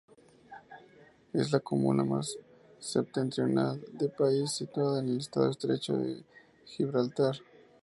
[1.31, 2.35] Es la comuna más
[2.79, 6.23] septentrional del país, situada en el Estrecho de
[6.65, 7.37] Gibraltar.